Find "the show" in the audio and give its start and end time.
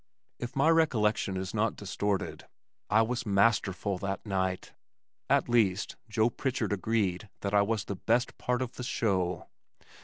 8.77-9.45